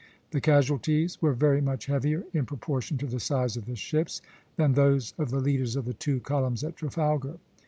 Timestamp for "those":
4.73-5.13